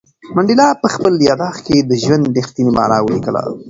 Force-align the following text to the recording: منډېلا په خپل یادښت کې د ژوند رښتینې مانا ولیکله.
منډېلا 0.35 0.67
په 0.81 0.87
خپل 0.95 1.13
یادښت 1.29 1.59
کې 1.65 1.77
د 1.89 1.91
ژوند 2.03 2.23
رښتینې 2.37 2.71
مانا 2.77 2.97
ولیکله. 3.01 3.41